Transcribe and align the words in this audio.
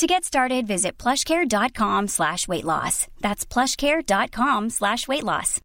To 0.00 0.06
get 0.06 0.24
started, 0.24 0.66
visit 0.66 0.96
plushcare.com 0.96 2.08
slash 2.08 2.48
weight 2.48 2.64
loss. 2.64 3.06
That's 3.20 3.44
plushcare.com 3.44 4.70
slash 4.70 5.06
weight 5.06 5.24
loss. 5.24 5.60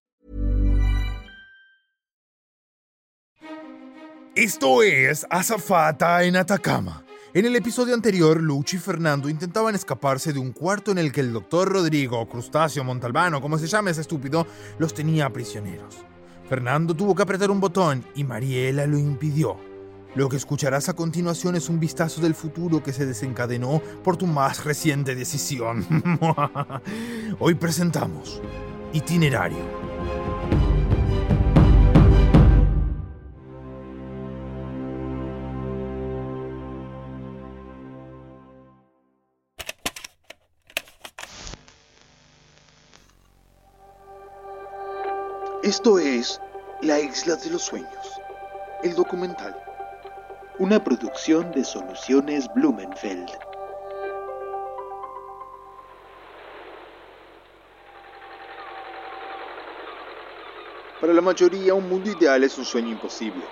Esto 4.35 4.83
es 4.83 5.25
Azafata 5.29 6.21
en 6.25 6.35
Atacama. 6.35 7.05
En 7.33 7.45
el 7.45 7.55
episodio 7.55 7.93
anterior, 7.93 8.41
Luchi 8.41 8.75
y 8.75 8.79
Fernando 8.81 9.29
intentaban 9.29 9.73
escaparse 9.73 10.33
de 10.33 10.39
un 10.39 10.51
cuarto 10.51 10.91
en 10.91 10.97
el 10.97 11.13
que 11.13 11.21
el 11.21 11.31
doctor 11.31 11.69
Rodrigo, 11.69 12.27
Crustáceo 12.27 12.83
Montalbano, 12.83 13.39
como 13.39 13.57
se 13.57 13.67
llama 13.67 13.91
ese 13.91 14.01
estúpido, 14.01 14.45
los 14.79 14.93
tenía 14.93 15.31
prisioneros. 15.31 15.95
Fernando 16.49 16.93
tuvo 16.93 17.15
que 17.15 17.23
apretar 17.23 17.49
un 17.49 17.61
botón 17.61 18.03
y 18.15 18.25
Mariela 18.25 18.85
lo 18.85 18.97
impidió. 18.97 19.74
Lo 20.15 20.29
que 20.29 20.37
escucharás 20.37 20.87
a 20.87 20.93
continuación 20.93 21.57
es 21.57 21.67
un 21.67 21.77
vistazo 21.77 22.21
del 22.21 22.35
futuro 22.35 22.81
que 22.81 22.93
se 22.93 23.05
desencadenó 23.05 23.81
por 24.01 24.15
tu 24.15 24.25
más 24.25 24.63
reciente 24.63 25.13
decisión. 25.13 25.85
Hoy 27.39 27.55
presentamos 27.55 28.41
Itinerario. 28.93 29.57
Esto 45.61 45.99
es 45.99 46.39
La 46.81 47.01
Isla 47.01 47.35
de 47.35 47.49
los 47.49 47.63
Sueños, 47.63 47.89
el 48.83 48.95
documental, 48.95 49.57
una 50.57 50.81
producción 50.81 51.51
de 51.51 51.65
Soluciones 51.65 52.47
Blumenfeld. 52.53 53.29
Para 61.01 61.13
la 61.13 61.21
mayoría, 61.21 61.73
un 61.73 61.89
mundo 61.89 62.09
ideal 62.09 62.43
es 62.43 62.57
un 62.57 62.63
sueño 62.63 62.89
imposible. 62.89 63.43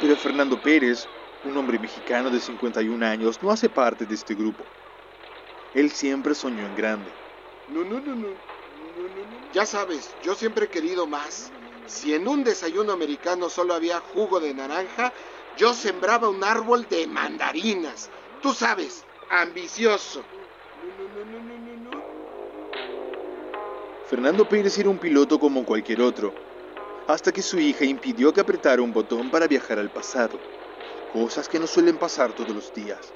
Pero 0.00 0.14
Fernando 0.16 0.60
Pérez, 0.60 1.08
un 1.44 1.56
hombre 1.56 1.78
mexicano 1.78 2.28
de 2.28 2.38
51 2.38 3.04
años, 3.04 3.42
no 3.42 3.50
hace 3.50 3.70
parte 3.70 4.04
de 4.04 4.14
este 4.14 4.34
grupo. 4.34 4.62
Él 5.74 5.90
siempre 5.90 6.34
soñó 6.34 6.66
en 6.66 6.76
grande. 6.76 7.10
No, 7.68 7.82
no, 7.82 7.98
no, 7.98 8.14
no. 8.14 8.28
Ya 9.54 9.64
sabes, 9.64 10.14
yo 10.22 10.34
siempre 10.34 10.66
he 10.66 10.68
querido 10.68 11.06
más. 11.06 11.50
Si 11.86 12.12
en 12.12 12.28
un 12.28 12.44
desayuno 12.44 12.92
americano 12.92 13.48
solo 13.48 13.72
había 13.72 14.00
jugo 14.00 14.38
de 14.38 14.52
naranja, 14.52 15.14
yo 15.58 15.74
sembraba 15.74 16.28
un 16.28 16.44
árbol 16.44 16.88
de 16.88 17.08
mandarinas. 17.08 18.08
Tú 18.40 18.54
sabes, 18.54 19.04
ambicioso. 19.28 20.24
Fernando 24.08 24.48
Pérez 24.48 24.78
era 24.78 24.88
un 24.88 24.98
piloto 24.98 25.40
como 25.40 25.64
cualquier 25.64 26.00
otro, 26.00 26.32
hasta 27.08 27.32
que 27.32 27.42
su 27.42 27.58
hija 27.58 27.84
impidió 27.84 28.32
que 28.32 28.40
apretara 28.40 28.80
un 28.80 28.92
botón 28.92 29.30
para 29.30 29.48
viajar 29.48 29.80
al 29.80 29.90
pasado. 29.90 30.38
Cosas 31.12 31.48
que 31.48 31.58
no 31.58 31.66
suelen 31.66 31.98
pasar 31.98 32.32
todos 32.34 32.54
los 32.54 32.72
días. 32.72 33.12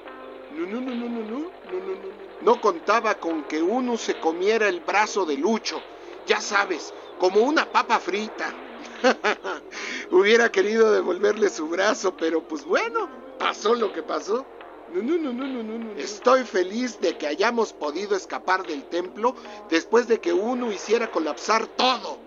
No, 0.51 0.65
no, 0.65 0.81
no, 0.81 0.93
no, 0.93 1.07
no, 1.07 1.23
no, 1.23 1.49
no, 1.79 2.41
no. 2.41 2.61
contaba 2.61 3.15
con 3.15 3.45
que 3.45 3.63
uno 3.63 3.97
se 3.97 4.19
comiera 4.19 4.67
el 4.67 4.81
brazo 4.81 5.25
de 5.25 5.37
Lucho, 5.37 5.81
ya 6.27 6.41
sabes, 6.41 6.93
como 7.17 7.39
una 7.39 7.71
papa 7.71 8.01
frita. 8.01 8.53
Hubiera 10.11 10.51
querido 10.51 10.91
devolverle 10.91 11.49
su 11.49 11.67
brazo, 11.67 12.15
pero 12.17 12.41
pues 12.47 12.65
bueno, 12.65 13.09
pasó 13.39 13.75
lo 13.75 13.91
que 13.93 14.03
pasó. 14.03 14.45
No, 14.93 15.01
no, 15.01 15.33
no, 15.33 15.47
no, 15.47 15.63
no, 15.63 15.77
no, 15.79 15.91
Estoy 15.93 16.43
feliz 16.43 16.99
de 16.99 17.17
que 17.17 17.25
hayamos 17.25 17.73
podido 17.73 18.15
escapar 18.15 18.65
del 18.67 18.83
templo 18.83 19.35
después 19.69 20.07
de 20.07 20.19
que 20.19 20.33
uno 20.33 20.71
hiciera 20.71 21.09
colapsar 21.09 21.65
todo. 21.65 22.19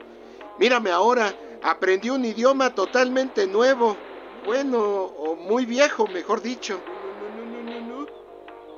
Mírame 0.58 0.90
ahora, 0.90 1.32
aprendí 1.62 2.10
un 2.10 2.24
idioma 2.24 2.74
totalmente 2.74 3.46
nuevo. 3.46 3.96
Bueno, 4.44 4.78
o 4.78 5.36
muy 5.36 5.64
viejo, 5.64 6.06
mejor 6.08 6.42
dicho. 6.42 6.80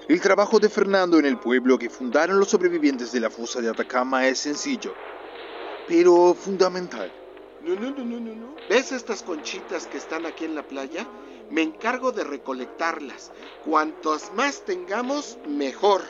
El 0.09 0.23
trabajo 0.23 0.59
de 0.59 0.71
Fernando 0.71 1.19
en 1.19 1.27
el 1.27 1.39
pueblo 1.39 1.79
que 1.79 1.91
fundaron 1.91 2.39
los 2.39 2.49
sobrevivientes 2.49 3.13
de 3.13 3.21
la 3.21 3.29
fosa 3.29 3.61
de 3.61 3.69
Atacama 3.69 4.27
es 4.27 4.39
sencillo, 4.39 4.95
pero 5.87 6.33
fundamental. 6.35 7.13
No, 7.69 7.75
no, 7.75 7.91
no, 7.91 8.19
no, 8.19 8.35
no. 8.35 8.55
¿Ves 8.71 8.93
estas 8.93 9.23
conchitas 9.23 9.87
que 9.87 9.99
están 9.99 10.25
aquí 10.25 10.47
en 10.47 10.55
la 10.55 10.63
playa? 10.63 11.07
Me 11.51 11.61
encargo 11.61 12.13
de 12.13 12.25
recolectarlas. 12.25 13.31
Cuantos 13.63 14.33
más 14.33 14.63
tengamos, 14.65 15.37
mejor. 15.47 16.01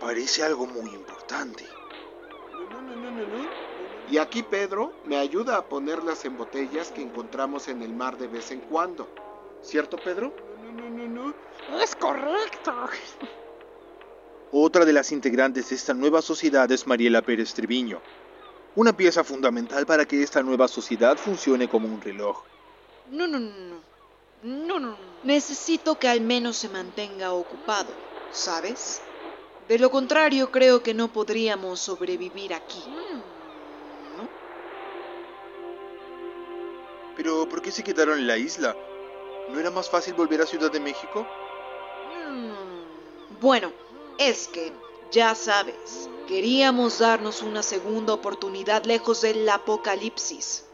Parece 0.00 0.42
algo 0.42 0.66
muy 0.66 0.90
importante. 0.90 1.64
No, 2.52 2.80
no, 2.80 2.96
no, 2.96 3.10
no, 3.12 3.12
no. 3.12 3.48
Y 4.10 4.18
aquí 4.18 4.42
Pedro 4.42 4.92
me 5.04 5.16
ayuda 5.16 5.56
a 5.56 5.64
ponerlas 5.66 6.24
en 6.24 6.36
botellas 6.36 6.90
que 6.90 7.02
encontramos 7.02 7.68
en 7.68 7.82
el 7.82 7.94
mar 7.94 8.18
de 8.18 8.26
vez 8.26 8.50
en 8.50 8.58
cuando. 8.62 9.08
¿Cierto, 9.62 9.98
Pedro? 9.98 10.34
No, 10.64 10.72
no, 10.72 10.90
no, 10.90 11.06
no. 11.06 11.80
Es 11.80 11.94
correcto. 11.94 12.74
Otra 14.50 14.84
de 14.84 14.92
las 14.92 15.12
integrantes 15.12 15.70
de 15.70 15.76
esta 15.76 15.94
nueva 15.94 16.22
sociedad 16.22 16.68
es 16.72 16.88
Mariela 16.88 17.22
Pérez 17.22 17.54
Treviño, 17.54 18.00
una 18.80 18.96
pieza 18.96 19.22
fundamental 19.22 19.84
para 19.84 20.06
que 20.06 20.22
esta 20.22 20.42
nueva 20.42 20.66
sociedad 20.66 21.18
funcione 21.18 21.68
como 21.68 21.86
un 21.86 22.00
reloj. 22.00 22.42
No, 23.10 23.26
no, 23.26 23.38
no, 23.38 23.50
no. 23.50 23.80
No, 24.42 24.80
no. 24.80 24.96
Necesito 25.22 25.98
que 25.98 26.08
al 26.08 26.22
menos 26.22 26.56
se 26.56 26.70
mantenga 26.70 27.34
ocupado, 27.34 27.92
¿sabes? 28.32 29.02
De 29.68 29.78
lo 29.78 29.90
contrario, 29.90 30.50
creo 30.50 30.82
que 30.82 30.94
no 30.94 31.12
podríamos 31.12 31.78
sobrevivir 31.78 32.54
aquí. 32.54 32.82
Pero, 37.16 37.46
¿por 37.50 37.60
qué 37.60 37.70
se 37.70 37.84
quedaron 37.84 38.18
en 38.18 38.26
la 38.26 38.38
isla? 38.38 38.74
¿No 39.50 39.60
era 39.60 39.70
más 39.70 39.90
fácil 39.90 40.14
volver 40.14 40.40
a 40.40 40.46
Ciudad 40.46 40.72
de 40.72 40.80
México? 40.80 41.26
Mm, 42.30 43.40
Bueno, 43.42 43.72
es 44.16 44.48
que, 44.48 44.72
ya 45.12 45.34
sabes, 45.34 46.08
queríamos 46.28 46.98
darnos 46.98 47.42
una 47.42 47.62
segunda 47.62 48.12
oportunidad 48.14 48.84
lejos 48.84 49.22
del 49.22 49.48
apocalipsis. 49.48 50.64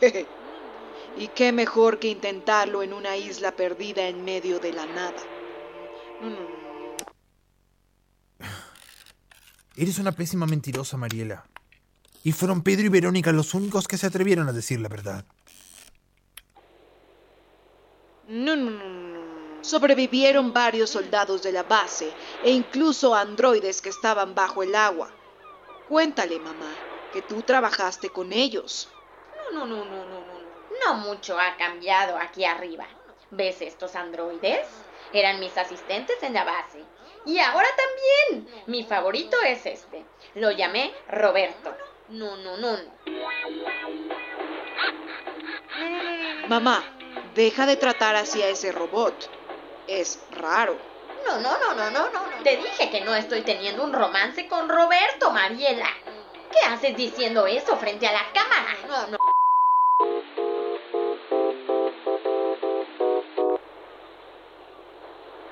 y 1.16 1.28
qué 1.28 1.52
mejor 1.52 1.98
que 1.98 2.08
intentarlo 2.08 2.82
en 2.82 2.92
una 2.92 3.16
isla 3.16 3.52
perdida 3.52 4.08
en 4.08 4.24
medio 4.24 4.58
de 4.58 4.72
la 4.72 4.86
nada. 4.86 5.22
Eres 9.76 9.98
una 9.98 10.12
pésima 10.12 10.46
mentirosa, 10.46 10.96
Mariela. 10.96 11.44
Y 12.22 12.32
fueron 12.32 12.62
Pedro 12.62 12.86
y 12.86 12.88
Verónica 12.88 13.32
los 13.32 13.54
únicos 13.54 13.86
que 13.86 13.98
se 13.98 14.06
atrevieron 14.06 14.48
a 14.48 14.52
decir 14.52 14.80
la 14.80 14.88
verdad. 14.88 15.24
No, 18.28 18.56
no, 18.56 18.70
no. 18.70 18.93
Sobrevivieron 19.64 20.52
varios 20.52 20.90
soldados 20.90 21.42
de 21.42 21.50
la 21.50 21.62
base 21.62 22.12
e 22.42 22.50
incluso 22.50 23.14
androides 23.14 23.80
que 23.80 23.88
estaban 23.88 24.34
bajo 24.34 24.62
el 24.62 24.74
agua. 24.74 25.10
Cuéntale, 25.88 26.38
mamá, 26.38 26.70
que 27.14 27.22
tú 27.22 27.40
trabajaste 27.42 28.10
con 28.10 28.34
ellos. 28.34 28.90
No, 29.54 29.64
no, 29.64 29.66
no, 29.66 29.86
no, 29.86 30.04
no, 30.04 30.20
no. 30.20 30.34
No 30.84 30.94
mucho 30.96 31.40
ha 31.40 31.56
cambiado 31.56 32.18
aquí 32.18 32.44
arriba. 32.44 32.86
¿Ves 33.30 33.62
estos 33.62 33.94
androides? 33.94 34.68
Eran 35.14 35.40
mis 35.40 35.56
asistentes 35.56 36.22
en 36.22 36.34
la 36.34 36.44
base. 36.44 36.84
Y 37.24 37.38
ahora 37.38 37.68
también. 38.28 38.46
Mi 38.66 38.84
favorito 38.84 39.34
es 39.46 39.64
este. 39.64 40.04
Lo 40.34 40.50
llamé 40.50 40.92
Roberto. 41.08 41.74
No, 42.10 42.36
no, 42.36 42.58
no, 42.58 42.76
no. 42.76 42.92
Mamá, 46.48 46.84
deja 47.34 47.64
de 47.64 47.76
tratar 47.76 48.14
así 48.14 48.42
a 48.42 48.48
ese 48.50 48.70
robot. 48.70 49.30
Es 49.86 50.18
raro. 50.30 50.76
No, 51.26 51.40
no, 51.40 51.58
no, 51.58 51.74
no, 51.74 51.90
no, 51.90 52.10
no. 52.10 52.20
Te 52.42 52.56
dije 52.56 52.90
que 52.90 53.02
no 53.02 53.14
estoy 53.14 53.42
teniendo 53.42 53.84
un 53.84 53.92
romance 53.92 54.48
con 54.48 54.68
Roberto, 54.68 55.30
Mariela. 55.30 55.88
¿Qué 56.50 56.58
haces 56.68 56.96
diciendo 56.96 57.46
eso 57.46 57.76
frente 57.76 58.06
a 58.06 58.12
la 58.12 58.32
cámara? 58.32 58.76
No, 58.88 59.06
no. 59.08 59.18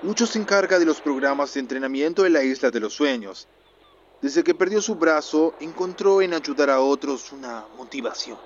Lucho 0.02 0.26
se 0.26 0.38
encarga 0.38 0.78
de 0.78 0.84
los 0.84 1.00
programas 1.00 1.54
de 1.54 1.60
entrenamiento 1.60 2.26
en 2.26 2.32
la 2.32 2.42
Isla 2.42 2.70
de 2.70 2.80
los 2.80 2.94
Sueños. 2.94 3.46
Desde 4.20 4.44
que 4.44 4.54
perdió 4.54 4.80
su 4.80 4.96
brazo, 4.96 5.54
encontró 5.60 6.22
en 6.22 6.34
ayudar 6.34 6.70
a 6.70 6.80
otros 6.80 7.32
una 7.32 7.64
motivación. 7.76 8.38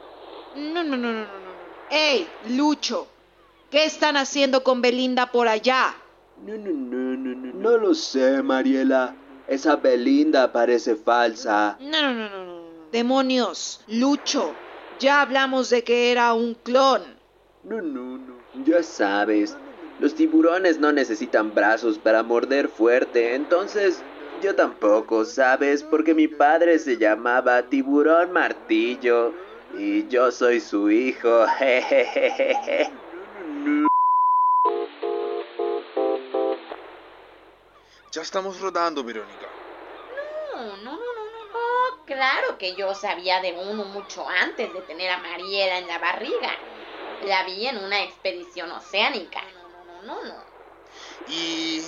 No, 0.54 0.82
no, 0.82 0.96
no, 0.96 1.12
no, 1.12 1.12
no, 1.12 1.24
no. 1.24 1.56
¡Ey, 1.90 2.28
Lucho! 2.48 3.15
¿Qué 3.70 3.84
están 3.84 4.16
haciendo 4.16 4.62
con 4.62 4.80
Belinda 4.80 5.32
por 5.32 5.48
allá? 5.48 5.94
No, 6.44 6.56
no, 6.56 6.70
no, 6.70 7.16
no, 7.16 7.34
no. 7.34 7.52
No 7.54 7.76
lo 7.78 7.94
sé, 7.94 8.42
Mariela. 8.42 9.16
Esa 9.48 9.74
Belinda 9.76 10.52
parece 10.52 10.94
falsa. 10.94 11.76
No, 11.80 12.00
no, 12.02 12.14
no, 12.14 12.28
no, 12.28 12.44
no. 12.44 12.90
Demonios, 12.92 13.80
Lucho. 13.88 14.54
Ya 15.00 15.20
hablamos 15.20 15.70
de 15.70 15.82
que 15.82 16.12
era 16.12 16.32
un 16.32 16.54
clon. 16.54 17.02
No, 17.64 17.82
no, 17.82 18.18
no. 18.18 18.34
Ya 18.64 18.82
sabes, 18.82 19.56
los 19.98 20.14
tiburones 20.14 20.78
no 20.78 20.92
necesitan 20.92 21.52
brazos 21.52 21.98
para 21.98 22.22
morder 22.22 22.68
fuerte, 22.68 23.34
entonces 23.34 24.02
yo 24.42 24.54
tampoco, 24.54 25.24
¿sabes? 25.24 25.82
Porque 25.82 26.14
mi 26.14 26.28
padre 26.28 26.78
se 26.78 26.96
llamaba 26.96 27.62
Tiburón 27.62 28.32
Martillo 28.32 29.34
y 29.76 30.06
yo 30.08 30.30
soy 30.30 30.60
su 30.60 30.90
hijo. 30.90 31.46
Jejejeje. 31.58 32.90
Ya 38.16 38.22
estamos 38.22 38.58
rodando, 38.58 39.04
Verónica. 39.04 39.46
No, 40.54 40.62
no, 40.68 40.74
no, 40.76 40.92
no, 40.96 40.96
no. 40.96 41.52
Oh, 41.52 41.98
claro 42.06 42.56
que 42.56 42.74
yo 42.74 42.94
sabía 42.94 43.42
de 43.42 43.52
uno 43.52 43.84
mucho 43.84 44.26
antes 44.26 44.72
de 44.72 44.80
tener 44.80 45.10
a 45.10 45.18
Mariela 45.18 45.76
en 45.76 45.86
la 45.86 45.98
barriga. 45.98 46.50
La 47.26 47.44
vi 47.44 47.66
en 47.66 47.76
una 47.76 48.02
expedición 48.04 48.72
oceánica. 48.72 49.42
No, 49.52 49.68
no, 49.84 50.02
no, 50.02 50.24
no. 50.24 50.34
¿Y, 51.28 51.82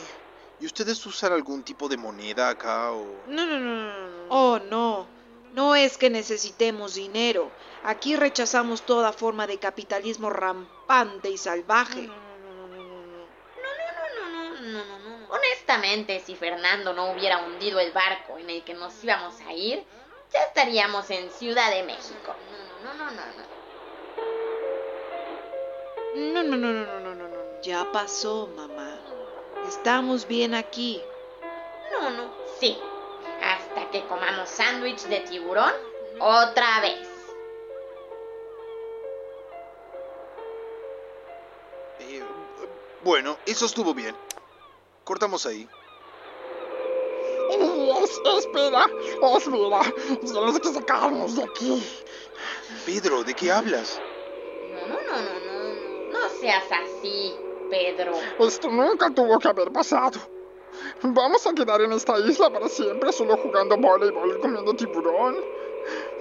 ¿y 0.60 0.66
ustedes 0.66 1.06
usan 1.06 1.32
algún 1.32 1.62
tipo 1.62 1.88
de 1.88 1.96
moneda 1.96 2.50
acá 2.50 2.92
o...? 2.92 3.06
No, 3.26 3.46
no, 3.46 3.58
no, 3.58 3.74
no, 3.86 4.08
no. 4.08 4.26
Oh, 4.28 4.58
no. 4.58 5.06
No 5.54 5.74
es 5.76 5.96
que 5.96 6.10
necesitemos 6.10 6.96
dinero. 6.96 7.50
Aquí 7.84 8.16
rechazamos 8.16 8.82
toda 8.82 9.14
forma 9.14 9.46
de 9.46 9.58
capitalismo 9.58 10.28
rampante 10.28 11.30
y 11.30 11.38
salvaje. 11.38 12.02
No, 12.02 12.14
no, 12.14 12.68
no, 12.68 12.68
no, 12.68 12.92
no, 13.56 14.60
no, 14.60 14.84
no, 14.84 14.98
no. 14.98 15.08
Honestamente, 15.30 16.20
si 16.20 16.34
Fernando 16.34 16.92
no 16.94 17.12
hubiera 17.12 17.38
hundido 17.38 17.80
el 17.80 17.92
barco 17.92 18.38
en 18.38 18.48
el 18.48 18.64
que 18.64 18.74
nos 18.74 19.04
íbamos 19.04 19.38
a 19.42 19.52
ir, 19.52 19.84
ya 20.32 20.42
estaríamos 20.42 21.10
en 21.10 21.30
Ciudad 21.30 21.70
de 21.70 21.82
México. 21.82 22.34
No, 22.82 22.94
no, 22.94 23.04
no, 23.04 23.10
no, 23.10 23.22
no. 23.36 23.58
No, 26.14 26.42
no, 26.42 26.56
no, 26.56 26.72
no, 26.72 26.86
no, 26.86 27.00
no, 27.00 27.14
no, 27.14 27.28
no. 27.28 27.60
Ya 27.62 27.90
pasó, 27.92 28.48
mamá. 28.56 28.98
Estamos 29.68 30.26
bien 30.26 30.54
aquí. 30.54 31.02
No, 31.92 32.10
no, 32.10 32.32
sí. 32.58 32.78
Hasta 33.42 33.90
que 33.90 34.04
comamos 34.06 34.48
sándwich 34.48 35.02
de 35.02 35.20
tiburón 35.20 35.72
otra 36.18 36.80
vez. 36.80 37.08
Eh, 42.00 42.22
bueno, 43.02 43.36
eso 43.46 43.66
estuvo 43.66 43.92
bien. 43.92 44.16
Cortamos 45.08 45.46
ahí. 45.46 45.66
Es- 48.02 48.20
espera, 48.44 48.86
espera. 49.38 49.80
Tenemos 50.20 50.60
que 50.60 50.68
sacarnos 50.68 51.34
de 51.34 51.44
aquí. 51.44 51.82
Pedro, 52.84 53.24
¿de 53.24 53.32
qué 53.32 53.50
hablas? 53.50 53.98
No, 54.70 54.86
no, 54.86 55.00
no, 55.00 55.40
no, 55.40 56.12
no. 56.12 56.18
No 56.20 56.28
seas 56.40 56.64
así, 56.70 57.34
Pedro. 57.70 58.12
Esto 58.38 58.68
nunca 58.70 59.08
tuvo 59.08 59.38
que 59.38 59.48
haber 59.48 59.72
pasado. 59.72 60.20
Vamos 61.02 61.46
a 61.46 61.54
quedar 61.54 61.80
en 61.80 61.92
esta 61.92 62.18
isla 62.18 62.50
para 62.52 62.68
siempre 62.68 63.10
solo 63.10 63.38
jugando 63.38 63.78
voleibol 63.78 64.36
y 64.36 64.40
comiendo 64.42 64.74
tiburón. 64.74 65.36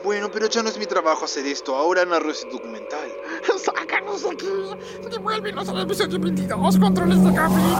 Bueno, 0.02 0.30
pero 0.32 0.48
ya 0.48 0.64
no 0.64 0.70
es 0.70 0.78
mi 0.78 0.86
trabajo 0.86 1.26
hacer 1.26 1.46
esto. 1.46 1.76
Ahora 1.76 2.06
narro 2.06 2.32
ese 2.32 2.48
documental. 2.50 3.12
Sácanos 3.58 4.24
de 4.24 4.30
aquí. 4.30 4.48
Devuélvenos 5.12 5.68
al 5.68 5.82
episodio 5.82 6.20
22, 6.20 6.78
controles 6.80 7.22
de 7.22 7.34
cabina. 7.34 7.80